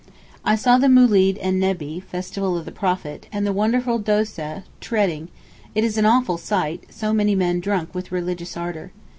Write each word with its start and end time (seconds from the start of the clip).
I 0.43 0.55
saw 0.55 0.79
the 0.79 0.87
Moolid 0.89 1.37
en 1.41 1.59
Nebbee 1.59 1.99
(Festival 1.99 2.57
of 2.57 2.65
the 2.65 2.71
Prophet), 2.71 3.27
and 3.31 3.45
the 3.45 3.53
wonderful 3.53 3.99
Dóseh 4.01 4.63
(treading); 4.79 5.27
it 5.75 5.83
is 5.83 5.95
an 5.95 6.07
awful 6.07 6.39
sight; 6.39 6.85
so 6.89 7.13
many 7.13 7.35
men 7.35 7.59
drunk 7.59 7.93
with 7.93 8.11
religious 8.11 8.57
ardour. 8.57 8.91